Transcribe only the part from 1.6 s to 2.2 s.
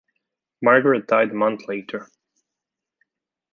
later.